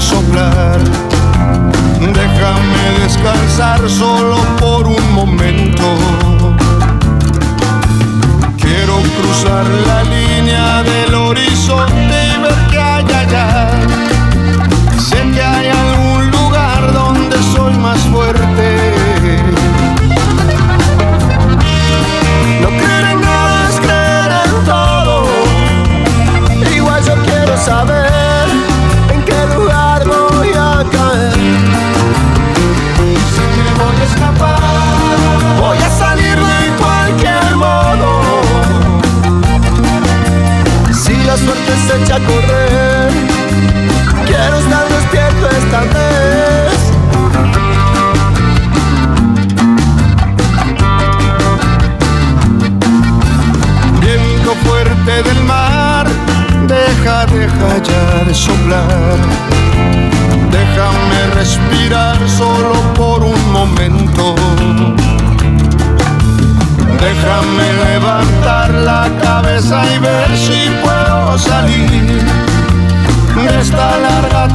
[0.00, 0.78] soplar.
[2.00, 4.59] Déjame descansar solo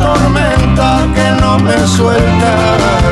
[0.05, 3.04] tormenta que no me suelta.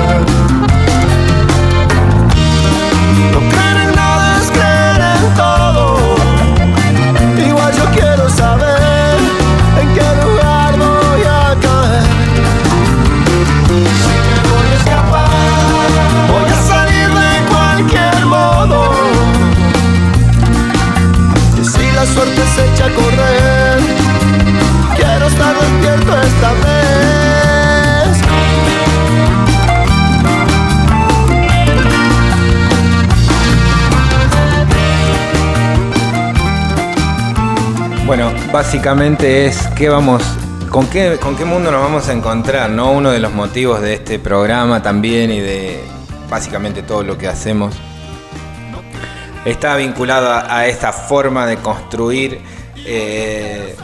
[38.53, 40.21] Básicamente es qué vamos,
[40.69, 42.91] con qué, con qué mundo nos vamos a encontrar, ¿no?
[42.91, 45.83] Uno de los motivos de este programa también y de
[46.29, 47.73] básicamente todo lo que hacemos
[49.43, 52.41] está vinculado a, esta forma de construir
[52.85, 53.75] eh,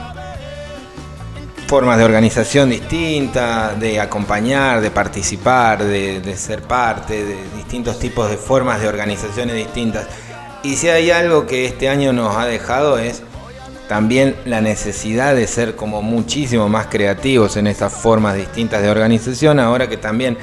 [1.66, 8.30] formas de organización distintas, de acompañar, de participar, de, de ser parte, de distintos tipos
[8.30, 10.06] de formas de organizaciones distintas.
[10.62, 13.24] Y si hay algo que este año nos ha dejado es
[13.90, 19.60] también la necesidad de ser como muchísimo más creativos en esas formas distintas de organización,
[19.60, 20.38] ahora que también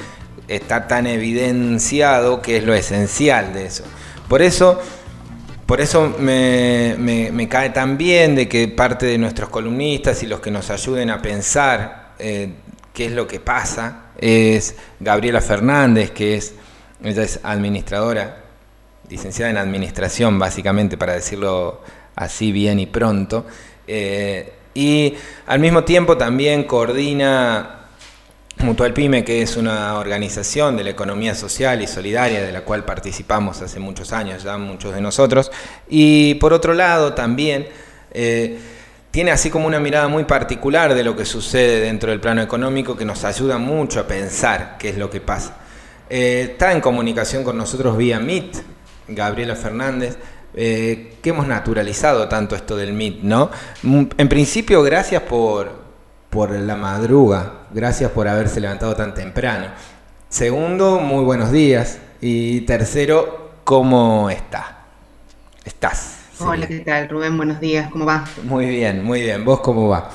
[0.49, 3.85] está tan evidenciado que es lo esencial de eso.
[4.27, 4.79] Por eso,
[5.65, 10.27] por eso me, me- me cae tan bien de que parte de nuestros columnistas y
[10.27, 12.51] los que nos ayuden a pensar eh,
[12.93, 16.53] qué es lo que pasa es Gabriela Fernández, que es,
[17.01, 18.43] ella es administradora
[19.09, 21.81] licenciada en administración, básicamente, para decirlo
[22.17, 23.45] así bien y pronto.
[23.87, 25.13] Eh, y
[25.45, 27.77] al mismo tiempo también coordina
[28.57, 32.83] Mutual Pyme, que es una organización de la economía social y solidaria de la cual
[32.83, 35.51] participamos hace muchos años, ya muchos de nosotros.
[35.87, 37.67] Y por otro lado también
[38.11, 38.57] eh,
[39.11, 42.97] tiene así como una mirada muy particular de lo que sucede dentro del plano económico
[42.97, 45.55] que nos ayuda mucho a pensar qué es lo que pasa.
[46.09, 48.57] Eh, está en comunicación con nosotros vía Meet,
[49.07, 50.17] Gabriela Fernández,
[50.57, 53.51] eh, que hemos naturalizado tanto esto del Meet, ¿no?
[53.83, 55.71] Mm, En principio, gracias por,
[56.29, 59.67] por la madruga, gracias por haberse levantado tan temprano.
[60.29, 61.99] Segundo, muy buenos días.
[62.21, 64.85] Y tercero, ¿cómo está?
[65.65, 66.17] ¿Estás?
[66.39, 67.37] Hola, ¿qué tal, Rubén?
[67.37, 68.25] Buenos días, ¿cómo va?
[68.41, 69.45] Muy bien, muy bien.
[69.45, 70.09] ¿Vos cómo va?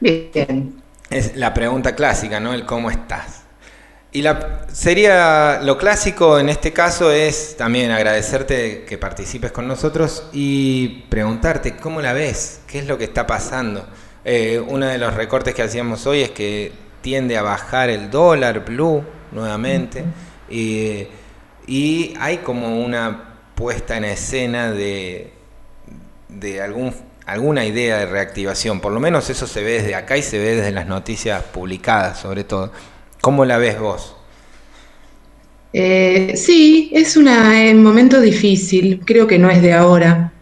[0.00, 0.82] Bien.
[1.10, 2.54] Es la pregunta clásica, ¿no?
[2.54, 3.47] El cómo estás.
[4.10, 10.28] Y la, sería lo clásico en este caso es también agradecerte que participes con nosotros
[10.32, 13.86] y preguntarte cómo la ves, qué es lo que está pasando.
[14.24, 18.64] Eh, uno de los recortes que hacíamos hoy es que tiende a bajar el dólar
[18.64, 20.04] blue nuevamente
[20.48, 21.06] y,
[21.66, 25.32] y hay como una puesta en escena de,
[26.28, 26.94] de algún,
[27.26, 28.80] alguna idea de reactivación.
[28.80, 32.18] Por lo menos eso se ve desde acá y se ve desde las noticias publicadas,
[32.18, 32.72] sobre todo.
[33.28, 34.16] ¿Cómo la ves vos?
[35.74, 40.32] Eh, sí, es una- un momento difícil, creo que no es de ahora,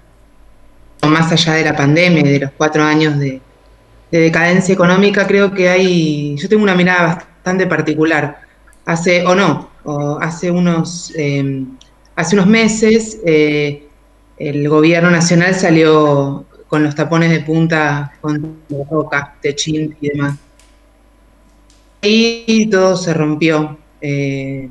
[1.03, 3.41] más allá de la pandemia y de los cuatro años de,
[4.13, 7.07] de decadencia económica, creo que hay, yo tengo una mirada
[7.43, 8.39] bastante particular.
[8.85, 9.69] Hace, o no,
[10.21, 11.65] hace unos, eh,
[12.15, 13.89] hace unos meses eh,
[14.39, 20.37] el gobierno nacional salió con los tapones de punta con Roca, Techín y demás.
[22.09, 23.79] Y todo se rompió.
[24.01, 24.69] eh,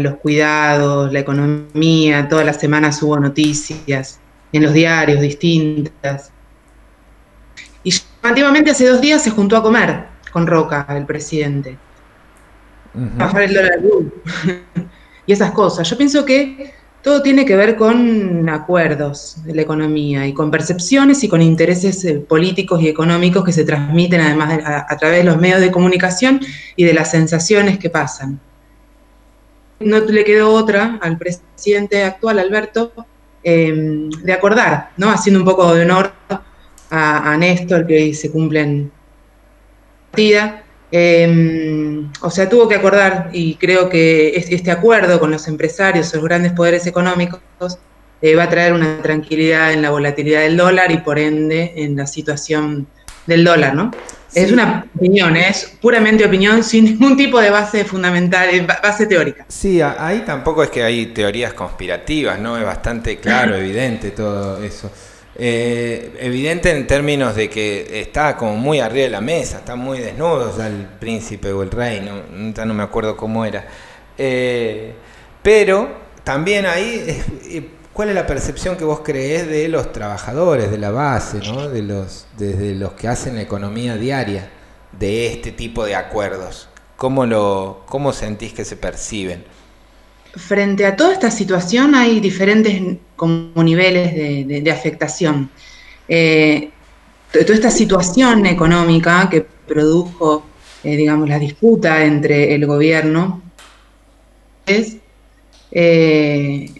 [0.00, 4.18] los cuidados, la economía, todas las semanas hubo noticias
[4.52, 6.30] en los diarios distintas.
[7.82, 11.76] Y llamativamente hace dos días se juntó a comer con Roca, el presidente.
[12.94, 13.80] Bajar el dólar
[15.26, 15.88] y esas cosas.
[15.88, 16.72] Yo pienso que
[17.04, 22.02] todo tiene que ver con acuerdos de la economía y con percepciones y con intereses
[22.06, 26.40] eh, políticos y económicos que se transmiten además a, través de los medios de comunicación
[26.76, 28.40] y de las sensaciones que pasan.
[29.80, 32.94] No le quedó otra al presidente actual, Alberto,
[33.42, 35.10] em, de acordar, ¿no?
[35.10, 36.10] haciendo un poco de honor
[36.88, 38.90] a, a Néstor, que hoy se cumplen
[40.10, 40.63] partida,
[40.96, 46.22] Em, o sea, tuvo que acordar, y creo que este acuerdo con los empresarios, los
[46.22, 47.40] grandes poderes económicos,
[48.22, 51.96] eh, va a traer una tranquilidad en la volatilidad del dólar y por ende en
[51.96, 52.86] la situación
[53.26, 53.90] del dólar, ¿no?
[54.32, 59.46] Es una opinión, es puramente opinión sin ningún tipo de base fundamental, eh, base teórica.
[59.48, 62.56] Sí, ahí tampoco es que hay teorías conspirativas, ¿no?
[62.56, 64.92] Es bastante claro, evidente todo eso.
[65.36, 69.98] Eh, evidente en términos de que está como muy arriba de la mesa, está muy
[69.98, 73.66] desnudo ya el príncipe o el rey, no, ya no me acuerdo cómo era.
[74.16, 74.94] Eh,
[75.42, 75.88] pero
[76.22, 77.04] también ahí,
[77.50, 81.68] eh, ¿cuál es la percepción que vos creés de los trabajadores, de la base, ¿no?
[81.68, 84.50] de los, desde los que hacen la economía diaria
[84.92, 86.68] de este tipo de acuerdos?
[86.96, 89.44] ¿Cómo, lo, cómo sentís que se perciben?
[90.36, 92.80] Frente a toda esta situación hay diferentes
[93.16, 95.50] como niveles de, afectación.
[96.08, 96.70] Eh,
[97.32, 100.44] toda esta situación económica que produjo,
[100.82, 103.42] eh, digamos, la disputa entre el gobierno
[104.66, 104.96] es,
[105.70, 106.70] eh,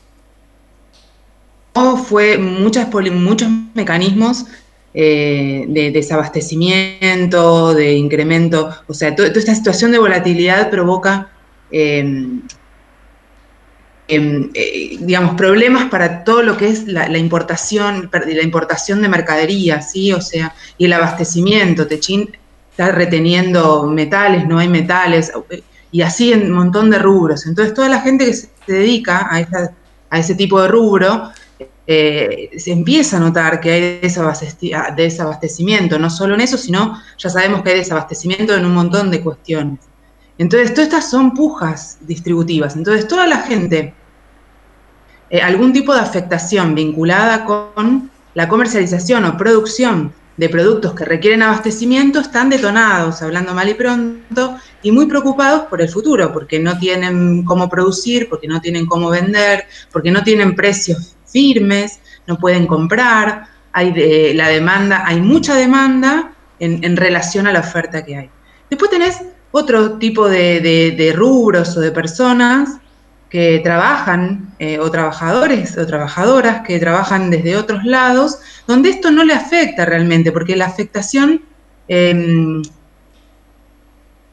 [2.06, 4.46] fue muchas, muchos mecanismos
[4.92, 11.32] de desabastecimiento, de incremento, o sea, toda esta situación de volatilidad provoca
[14.06, 19.80] Em, eh, digamos, problemas para todo lo que es la, importación, la importación de mercadería,
[19.80, 20.12] ¿sí?
[20.12, 21.86] O sea, y el abastecimiento.
[21.86, 22.36] Techín
[22.70, 25.32] está reteniendo metales, no hay metales,
[25.90, 27.46] y así en un montón de rubros.
[27.46, 29.70] Entonces, toda la gente que se dedica a,
[30.10, 31.30] a ese tipo de rubro,
[31.86, 34.00] eh, se empieza a notar que hay
[34.96, 39.20] desabastecimiento, no solo en eso, sino ya sabemos que hay desabastecimiento en un montón de
[39.20, 39.80] cuestiones.
[40.38, 42.76] Entonces, todas estas son pujas distributivas.
[42.76, 43.94] Entonces, toda la gente,
[45.30, 51.42] eh, algún tipo de afectación vinculada con la comercialización o producción de productos que requieren
[51.42, 56.76] abastecimiento están detonados, hablando mal y pronto, y muy preocupados por el futuro, porque no
[56.78, 62.66] tienen cómo producir, porque no tienen cómo vender, porque no tienen precios firmes, no pueden
[62.66, 68.16] comprar, hay de, la demanda, hay mucha demanda en, en relación a la oferta que
[68.16, 68.30] hay.
[68.68, 69.20] Después tenés
[69.56, 72.70] otro tipo de, rubros o de personas
[73.30, 79.22] que trabajan, eh, o trabajadores o trabajadoras que trabajan desde otros lados, donde esto no
[79.22, 81.42] le afecta realmente, porque la afectación
[81.86, 82.62] em,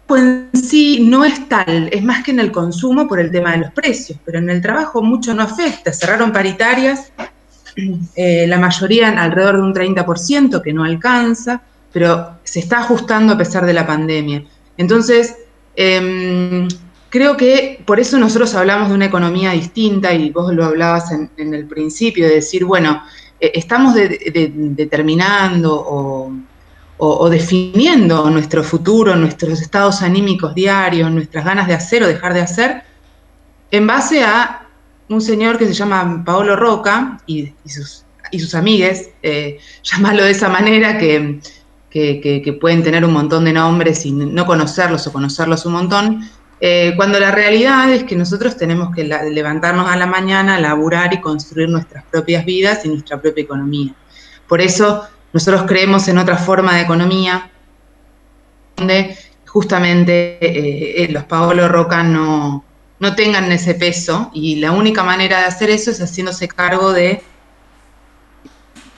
[0.07, 3.51] pues en sí no es tal, es más que en el consumo por el tema
[3.51, 5.94] de los precios, pero en el trabajo mucho no afecta.
[5.94, 7.13] Cerraron paritarias,
[8.15, 11.62] eh, la mayoría alrededor de un 30%, que no alcanza,
[11.94, 14.44] pero se está ajustando a pesar de la pandemia.
[14.81, 15.36] Entonces,
[15.75, 16.68] em,
[17.10, 21.53] creo que por eso nosotros hablamos de una economía distinta y vos lo hablabas en,
[21.53, 23.03] el principio, de decir, bueno,
[23.39, 25.72] eh, estamos determinando
[26.98, 32.41] o, definiendo nuestro futuro, nuestros estados anímicos diarios, nuestras ganas de hacer o dejar de
[32.41, 32.84] hacer,
[33.70, 34.67] en base a
[35.10, 40.32] un señor que se llama Paolo Roca y, sus, y sus amigues, eh, llamarlo de
[40.32, 41.39] esa manera, que
[41.91, 46.29] que, pueden tener un montón de nombres y no conocerlos o conocerlos un montón,
[46.60, 51.19] eh, cuando la realidad es que nosotros tenemos que levantarnos a la mañana, laburar y
[51.19, 53.93] construir nuestras propias vidas y nuestra propia economía.
[54.48, 57.51] Por eso nosotros creemos en otra forma de economía,
[58.77, 59.17] donde
[59.48, 62.63] justamente eh, eh, los Paolo Roca no,
[63.00, 67.21] no tengan ese peso y la única manera de hacer eso es haciéndose cargo de,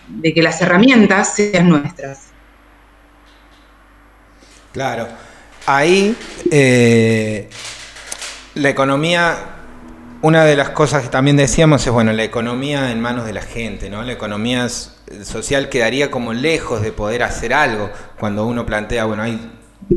[0.09, 2.32] de que las herramientas sean nuestras.
[4.73, 5.07] Claro.
[5.67, 6.15] Ahí
[6.51, 7.47] eh,
[8.55, 9.37] la economía,
[10.21, 13.43] una de las cosas que también decíamos es, bueno, la economía en manos de la
[13.43, 14.01] gente, ¿no?
[14.03, 19.39] La economía social quedaría como lejos de poder hacer algo cuando uno plantea, bueno, hay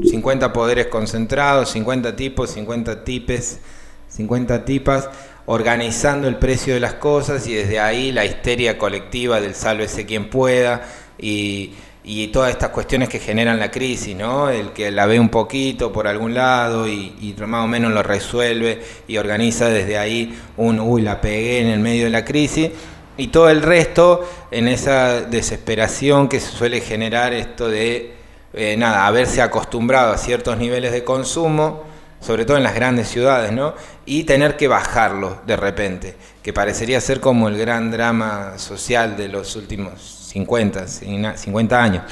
[0.05, 3.61] 50 poderes concentrados, 50 tipos, 50 tipes,
[4.09, 5.09] 50 tipas,
[5.47, 10.29] organizando el precio de las cosas y desde ahí la histeria colectiva del sálvese quien
[10.29, 10.83] pueda
[11.19, 11.75] y
[12.09, 14.49] y todas estas cuestiones que generan la crisis, ¿no?
[14.49, 18.81] El que la ve un poquito por algún lado y, más o menos lo resuelve
[19.09, 22.71] y organiza desde ahí un, uy, la pegué en el medio de la crisis.
[23.19, 28.15] y todo el resto en esa desesperación que se suele generar esto de,
[28.53, 31.85] eh, nada, haberse acostumbrado a ciertos niveles de consumo,
[32.21, 33.75] sobre todo en las grandes ciudades, ¿no?
[34.05, 39.29] Y tener que bajarlo de repente, que parecería ser como el gran drama social de
[39.29, 42.03] los últimos 50, 50 años.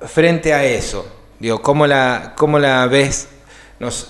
[0.00, 1.06] Frente a eso,
[1.38, 3.28] digo, ¿cómo la, cómo la ves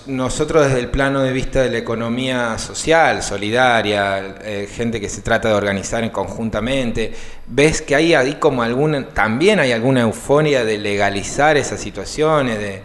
[0.07, 5.21] nosotros desde el plano de vista de la economía social, solidaria, eh, gente que se
[5.21, 7.13] trata de organizar conjuntamente,
[7.47, 12.81] ves que hay ahí como alguna, también hay alguna euforia de legalizar esas situaciones, de,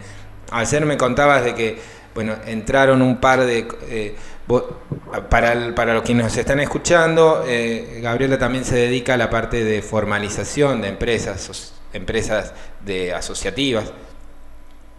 [0.51, 1.79] ayer me contabas de que,
[2.13, 3.67] bueno, entraron un par de...
[3.89, 4.15] Eh,
[5.29, 9.63] para, para los que nos están escuchando, eh, Gabriela también se dedica a la parte
[9.63, 12.53] de formalización de empresas, empresas
[12.83, 13.85] de asociativas.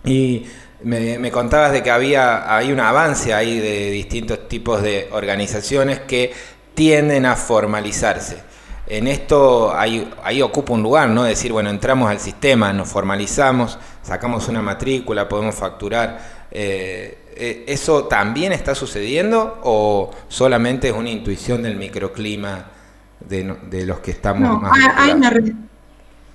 [0.04, 0.46] Y
[0.82, 6.32] me, contabas de que había hay un avance ahí de distintos tipos de organizaciones que
[6.74, 8.38] tienden a formalizarse.
[8.86, 11.24] En esto ahí, ahí ocupa un lugar, ¿no?
[11.24, 16.46] Decir, bueno, entramos al sistema, nos formalizamos, sacamos una matrícula, podemos facturar.
[16.50, 22.66] Eh, ¿Eso también está sucediendo o solamente es una intuición del microclima
[23.20, 25.32] de, los que estamos más hay, una,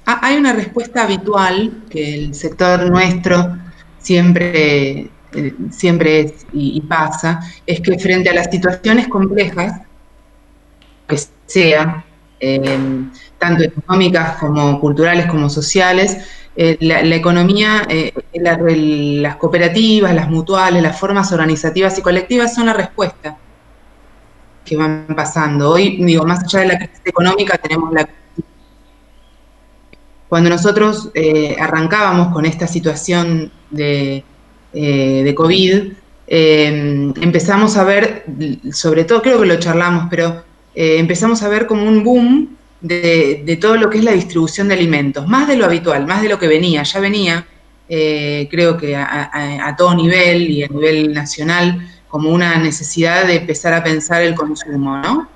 [0.05, 3.57] hay una respuesta habitual que el sector nuestro
[3.99, 9.81] siempre, eh, siempre es y, pasa, es que frente a las situaciones complejas,
[11.07, 12.03] que sean,
[12.39, 12.79] eh,
[13.39, 16.17] tanto económicas como culturales como sociales,
[16.55, 17.87] eh, la, economía,
[18.33, 23.37] las cooperativas, las mutuales, las formas organizativas y colectivas son la respuesta
[24.63, 25.71] que van pasando.
[25.71, 28.07] Hoy, digo, más allá de la crisis económica, tenemos la
[30.27, 34.23] cuando nosotros eh, arrancábamos con esta situación de,
[34.73, 35.93] eh, COVID,
[36.27, 38.25] eh, empezamos a ver,
[38.71, 40.43] sobre todo creo que lo charlamos, pero
[40.73, 42.54] empezamos a ver como un boom
[42.87, 46.29] de, todo lo que es la distribución de alimentos, más de lo habitual, más de
[46.29, 47.45] lo que venía, ya venía,
[47.87, 49.31] creo que a,
[49.67, 54.35] a, todo nivel y a nivel nacional, como una necesidad de empezar a pensar el
[54.35, 55.27] consumo, ¿no?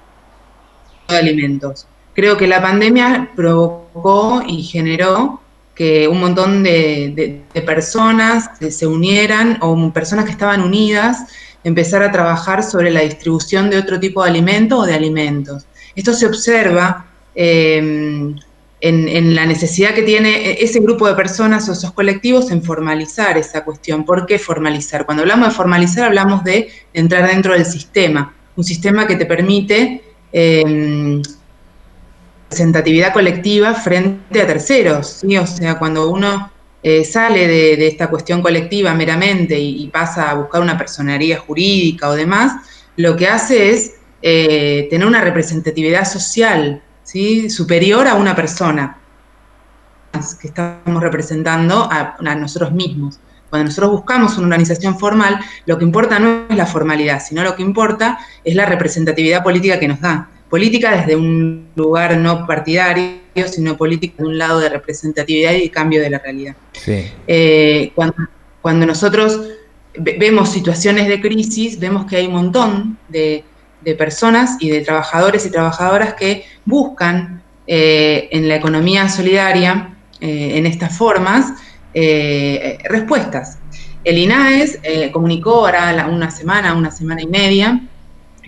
[1.08, 1.88] De alimentos.
[2.14, 5.42] Creo que la pandemia provocó y generó
[5.74, 11.24] que un montón de, personas se unieran o personas que estaban unidas
[11.64, 15.66] empezar a trabajar sobre la distribución de otro tipo de alimentos o de alimentos.
[15.96, 18.36] Esto se observa em,
[18.82, 23.64] en, la necesidad que tiene ese grupo de personas o esos colectivos en formalizar esa
[23.64, 24.06] cuestión.
[24.06, 25.06] ¿Por qué formalizar?
[25.06, 30.02] Cuando hablamos de formalizar hablamos de entrar dentro del sistema, un sistema que te permite
[30.32, 31.22] em,
[32.50, 35.24] representatividad colectiva frente a terceros.
[35.24, 40.62] O sea, cuando uno eh, sale de, esta cuestión colectiva meramente y, pasa a buscar
[40.62, 42.54] una personería jurídica o demás,
[42.96, 47.50] lo que hace es eh, tener una representatividad social ¿sí?
[47.50, 48.98] superior a una persona
[50.40, 53.20] que estamos representando a, a nosotros mismos.
[53.50, 57.56] Cuando nosotros buscamos una organización formal, lo que importa no es la formalidad, sino lo
[57.56, 63.20] que importa es la representatividad política que nos da política desde un lugar no partidario,
[63.48, 66.56] sino política de un lado de representatividad y cambio de la realidad.
[67.28, 67.92] Eh,
[68.62, 69.42] cuando, nosotros
[69.96, 73.44] vemos situaciones de crisis, vemos que hay un montón de,
[73.98, 80.66] personas y de trabajadores y trabajadoras que buscan eh, en la economía solidaria, eh, en
[80.66, 81.54] estas formas,
[82.84, 83.58] respuestas.
[84.04, 84.80] El INAES
[85.12, 87.82] comunicó ahora una semana, una semana y media,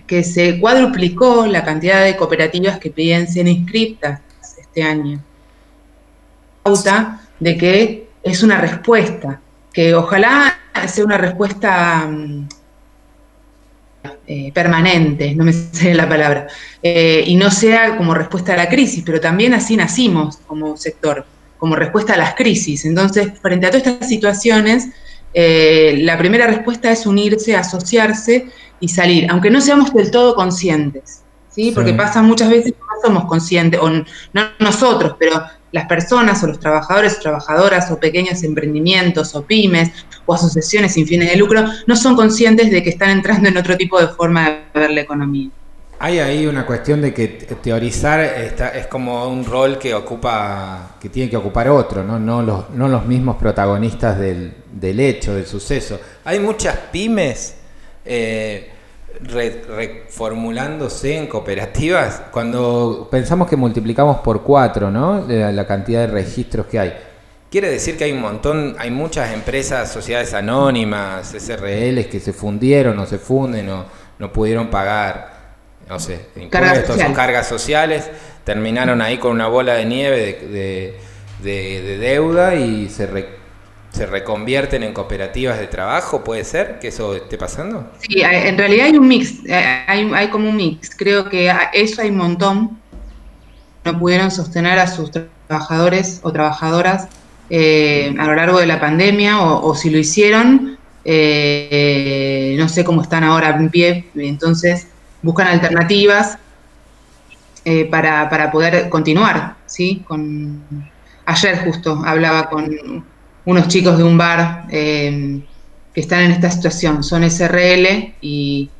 [0.06, 4.20] que se cuadruplicó la cantidad de cooperativas que pedían ser inscritas
[4.60, 5.20] este año.
[7.40, 9.40] De que es una respuesta,
[9.72, 12.48] que ojalá sea una respuesta mm,
[14.26, 16.48] eh, permanente, no me sé la palabra,
[16.82, 21.24] eh, y no sea como respuesta a la crisis, pero también así nacimos como sector,
[21.58, 22.84] como respuesta a las crisis.
[22.84, 24.88] Entonces, frente a todas estas situaciones,
[25.34, 28.48] eh, la primera respuesta es unirse, asociarse
[28.80, 31.72] y salir, aunque no seamos del todo conscientes, ¿sí?
[31.74, 34.04] Porque pasa muchas veces que no somos conscientes, o no
[34.58, 39.90] nosotros, pero las personas o los trabajadores o trabajadoras o pequeños emprendimientos o pymes
[40.26, 43.76] o asociaciones sin fines de lucro no son conscientes de que están entrando en otro
[43.76, 45.50] tipo de forma de ver la economía.
[45.98, 47.28] Hay ahí una cuestión de que
[47.62, 52.42] teorizar está, es como un rol que ocupa, que tiene que ocupar otro, no, no,
[52.42, 56.00] los, no los mismos protagonistas del, del hecho, del suceso.
[56.24, 57.54] Hay muchas pymes
[58.04, 58.71] eh,
[59.24, 65.24] reformulándose en cooperativas, cuando pensamos que multiplicamos por cuatro, ¿no?
[65.28, 66.92] La, cantidad de registros que hay.
[67.50, 72.98] Quiere decir que hay un montón, hay muchas empresas, sociedades anónimas, SRLs que se fundieron
[72.98, 73.84] o se funden o
[74.18, 75.32] no pudieron pagar
[75.88, 78.08] no sé, impuestos o cargas sociales,
[78.44, 80.96] terminaron ahí con una bola de nieve
[81.42, 83.08] de, deuda y se,
[83.92, 87.90] se reconvierten en cooperativas de trabajo, ¿puede ser que eso esté pasando?
[87.98, 89.34] Sí, en realidad hay un mix,
[89.86, 92.78] hay, hay como un mix, creo que eso hay un montón,
[93.84, 97.08] no pudieron sostener a sus trabajadores o trabajadoras
[97.50, 103.02] eh, a lo largo de la pandemia o, si lo hicieron, eh, no sé cómo
[103.02, 104.86] están ahora en pie, entonces
[105.20, 106.38] buscan alternativas
[107.66, 110.02] eh, para, poder continuar, ¿sí?
[111.26, 113.04] Ayer justo hablaba con
[113.44, 115.42] unos chicos de un bar que
[115.94, 118.70] están en esta situación, son SRL y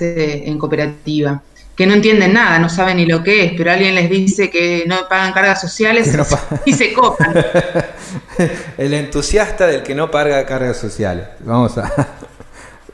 [0.00, 1.42] en cooperativa
[1.80, 4.84] que no entienden nada, no saben ni lo que es, pero alguien les dice que
[4.86, 6.14] no pagan cargas sociales
[6.66, 7.32] y se copan.
[8.76, 11.28] El entusiasta del que no paga cargas sociales.
[11.40, 11.90] Vamos a.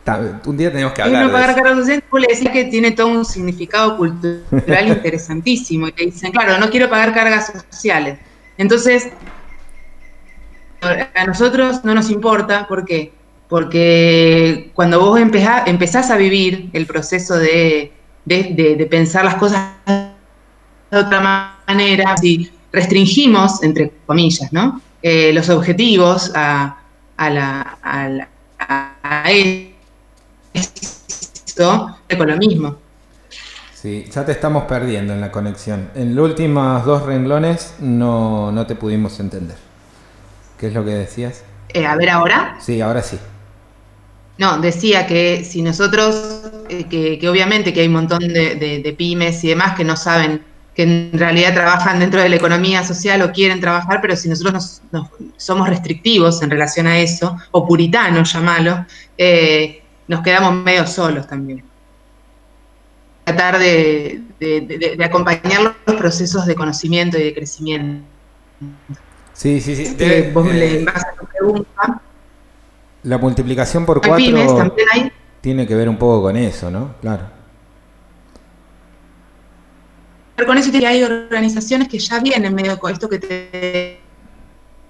[0.47, 1.27] Un día tenemos que hablar.
[1.27, 5.89] no pagar cargas sociales, le decís que tiene todo un significado cultural interesantísimo.
[5.89, 8.21] Y te dicen, claro, no quiero pagar cargas sociales.
[8.57, 9.09] Entonces,
[10.87, 13.13] a nosotros no nos importa, ¿por qué?
[13.49, 17.93] Porque cuando vos empezás a vivir el proceso de
[18.27, 24.81] de, pensar las cosas de otra manera, si restringimos, entre comillas, ¿no?
[25.03, 26.79] Eh, los objetivos a,
[27.17, 27.79] a, la,
[28.59, 29.31] a,
[30.53, 32.77] esto, con lo mismo.
[33.73, 35.91] Sí, ya te estamos perdiendo en la conexión.
[35.95, 39.66] En los últimos dos renglones no, no te pudimos entender.
[40.59, 41.45] ¿Qué es lo que decías?
[41.69, 42.57] Eh, a ver ahora.
[42.61, 43.19] Sí, ahora sí.
[44.39, 49.49] No, decía que si nosotros, eh, que, obviamente que hay un montón de, pymes y
[49.49, 50.43] demás que no saben
[50.75, 54.83] que en realidad trabajan dentro de la economía social o quieren trabajar, pero si nosotros
[54.93, 58.85] nos, somos restrictivos en relación a eso, o puritanos, llamalo,
[59.17, 61.65] eh, nos quedamos medio solos también.
[63.25, 64.23] Tratar de,
[65.03, 68.07] acompañar los procesos de conocimiento y de crecimiento.
[69.37, 69.97] Sí, sí, sí.
[70.33, 72.01] vos le vas a tu pregunta.
[73.03, 74.75] La multiplicación por cuatro
[75.41, 76.97] tiene que ver un poco con eso, ¿no?
[77.01, 77.37] Claro.
[80.45, 84.01] Con eso hay organizaciones que ya vienen medio con esto que te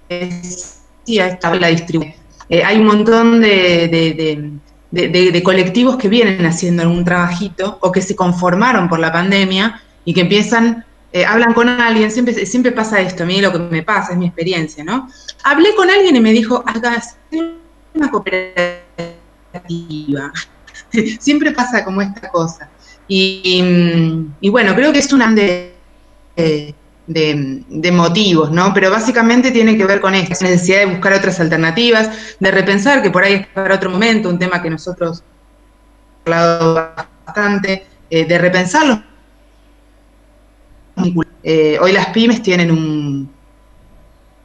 [0.08, 2.14] decía, esta la distribución.
[2.48, 4.60] Eh, hay un montón de,
[5.44, 10.22] colectivos que vienen haciendo algún trabajito o que se conformaron por la pandemia y que
[10.22, 14.12] empiezan, eh, hablan con alguien, siempre, siempre pasa esto, a mí lo que me pasa
[14.12, 15.08] es mi experiencia, ¿no?
[15.44, 17.16] Hablé con alguien y me dijo, hagas
[17.94, 18.82] una cooperativa.
[21.18, 22.68] Siempre pasa como esta cosa.
[23.08, 25.74] Y, bueno, creo que es una de,
[27.06, 28.74] de, motivos, ¿no?
[28.74, 33.10] Pero básicamente tiene que ver con esta necesidad de buscar otras alternativas, de repensar que
[33.10, 35.22] por ahí es para otro momento, un tema que nosotros
[36.24, 36.92] hemos hablado
[37.26, 39.02] bastante, eh, de repensarlo.
[41.42, 43.30] Eh, hoy las pymes tienen un,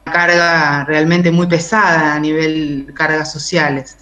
[0.04, 3.96] carga realmente muy pesada a nivel cargas sociales.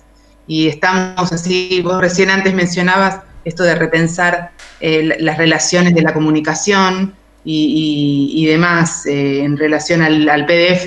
[0.47, 6.13] Y estamos así, vos recién antes mencionabas esto de repensar eh, las relaciones de la
[6.13, 10.85] comunicación y, demás eh, en relación al, PDF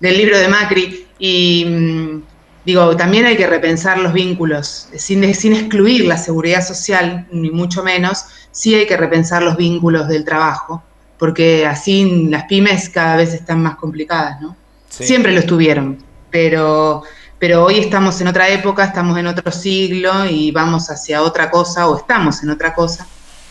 [0.00, 1.06] del libro de Macri.
[1.18, 2.22] Y mm,
[2.64, 7.82] digo, también hay que repensar los vínculos, sin, sin excluir la seguridad social, ni mucho
[7.82, 10.82] menos, sí hay que repensar los vínculos del trabajo
[11.20, 14.56] porque así las pymes cada vez están más complicadas, ¿no?
[14.88, 15.98] Siempre lo estuvieron,
[16.30, 17.02] pero,
[17.38, 21.88] pero hoy estamos en otra época, estamos en otro siglo y vamos hacia otra cosa
[21.88, 23.06] o estamos en otra cosa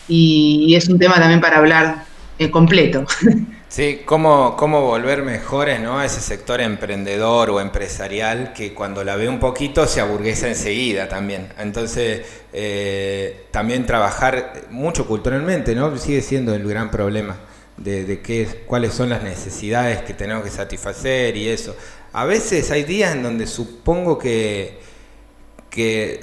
[0.08, 2.06] y, es un tema también para hablar
[2.40, 3.06] eh, completo.
[3.70, 6.00] Sí, cómo, cómo volver mejores ¿no?
[6.00, 11.08] a ese sector emprendedor o empresarial que cuando la ve un poquito se aburguesa enseguida
[11.08, 11.54] también.
[11.56, 15.96] Entonces, eh, también trabajar mucho culturalmente, ¿no?
[16.00, 17.38] Sigue siendo el gran problema
[17.78, 21.76] de, qué, cuáles son las necesidades que tenemos que satisfacer y eso.
[22.12, 24.80] A veces hay días en donde supongo que,
[25.70, 26.20] que,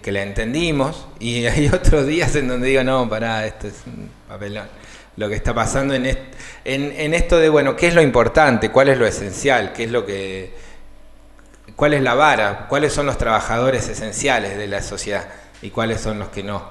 [0.00, 4.08] que, la entendimos y hay otros días en donde digo, no, pará, esto es un
[4.28, 4.83] papelón.
[5.16, 6.18] Lo que está pasando en, en,
[6.64, 8.70] en esto de, bueno, ¿qué es lo importante?
[8.70, 9.72] ¿Cuál es lo esencial?
[9.72, 10.52] ¿Qué es lo que...
[11.76, 12.66] ¿Cuál es la vara?
[12.68, 15.26] ¿Cuáles son los trabajadores esenciales de la sociedad?
[15.62, 16.62] ¿Y cuáles son los que no?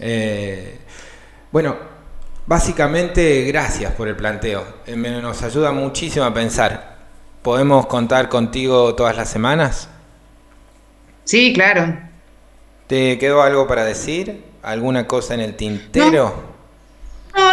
[0.00, 0.78] Eh,
[1.50, 1.76] bueno,
[2.48, 4.64] Básicamente, gracias por el planteo.
[4.86, 6.96] Eh, nos ayuda muchísimo a pensar.
[7.42, 9.90] ¿Podemos contar contigo todas las semanas?
[11.24, 11.94] Sí, claro.
[12.86, 14.44] ¿Te quedó algo para decir?
[14.62, 16.24] ¿Alguna cosa en el tintero?
[16.24, 16.57] No,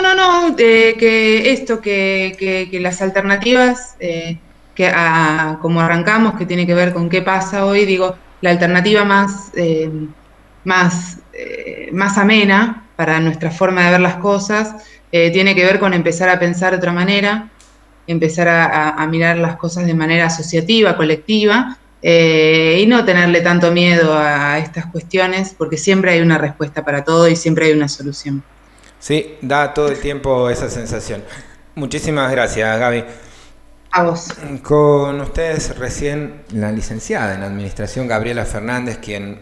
[0.02, 0.56] no, no.
[0.56, 4.38] que esto, que, las alternativas, eh,
[4.74, 4.92] que
[5.62, 9.90] como arrancamos, que tiene que ver con qué pasa hoy, digo, la alternativa más, eh,
[10.64, 11.20] más
[11.92, 14.76] más amena para nuestra forma de ver las cosas,
[15.12, 17.50] eh, tiene que ver con empezar a pensar de otra manera,
[18.08, 24.16] empezar a, mirar las cosas de manera asociativa, colectiva, eh, y no tenerle tanto miedo
[24.16, 28.44] a estas cuestiones, porque siempre hay una respuesta para todo y siempre hay una solución.
[29.06, 31.24] Sí, da todo el tiempo esa sensación.
[31.76, 33.04] Muchísimas gracias, Gaby.
[33.92, 34.34] A vos.
[34.64, 39.42] Con ustedes recién la licenciada en Administración, Gabriela Fernández, quien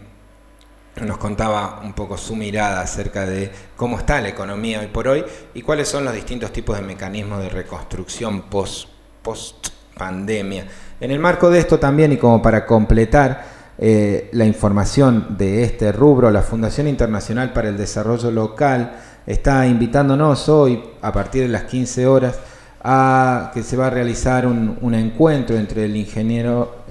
[1.02, 5.24] nos contaba un poco su mirada acerca de cómo está la economía hoy por hoy
[5.54, 8.90] y cuáles son los distintos tipos de mecanismos de reconstrucción post,
[9.22, 10.68] post pandemia.
[11.00, 13.46] En el marco de esto también y como para completar
[13.78, 20.50] eh, la información de este rubro, la Fundación Internacional para el Desarrollo Local está invitándonos
[20.50, 22.40] hoy a partir de las 15 horas
[22.84, 26.84] a que se va a realizar un, encuentro entre el ingeniero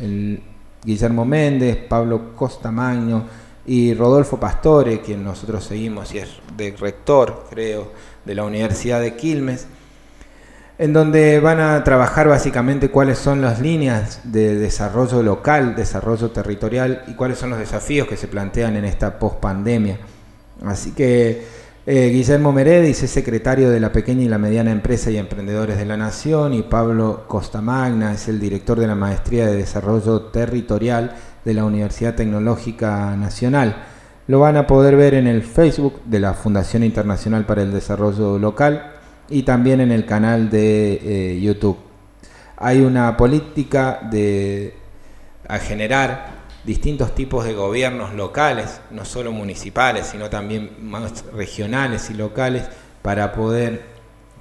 [0.84, 3.24] Guillermo Méndez, Pablo Costa Magno,
[3.64, 7.92] y Rodolfo Pastore, quien nosotros seguimos y es de rector, creo,
[8.24, 9.66] de la Universidad de Quilmes,
[10.78, 17.04] en donde van a trabajar básicamente cuáles son las líneas de desarrollo local, desarrollo territorial
[17.06, 19.98] y cuáles son los desafíos que se plantean en esta pospandemia.
[20.64, 21.46] Así que
[21.84, 25.84] eh, Guillermo Meredis es secretario de la pequeña y la mediana empresa y emprendedores de
[25.84, 31.54] la Nación y Pablo Costamagna es el director de la maestría de desarrollo territorial de
[31.54, 33.74] la Universidad Tecnológica Nacional.
[34.28, 38.38] Lo van a poder ver en el Facebook de la Fundación Internacional para el Desarrollo
[38.38, 38.92] Local
[39.28, 41.78] y también en el canal de eh, YouTube.
[42.56, 44.76] Hay una política de
[45.48, 52.14] a generar distintos tipos de gobiernos locales, no solo municipales, sino también más regionales y
[52.14, 52.64] locales,
[53.02, 53.82] para poder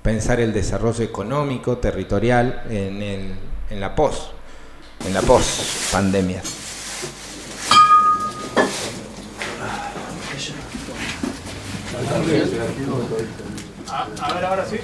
[0.01, 3.35] pensar el desarrollo económico, territorial en, el,
[3.69, 4.31] en la pos,
[5.05, 6.41] en la pos pandemia.
[14.21, 14.77] A, ver, ahora sí.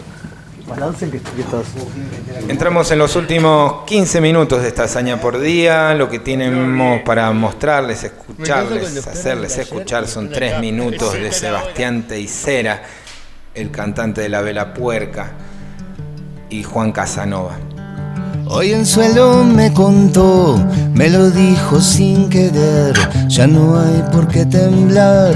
[2.47, 5.93] Entramos en los últimos 15 minutos de esta hazaña por día.
[5.93, 12.83] Lo que tenemos para mostrarles, escucharles, hacerles escuchar son tres minutos de Sebastián Teisera,
[13.53, 15.31] el cantante de la Vela Puerca,
[16.49, 17.57] y Juan Casanova.
[18.49, 20.57] Hoy el suelo me contó,
[20.93, 22.95] me lo dijo sin querer,
[23.27, 25.17] ya no hay por qué temblar.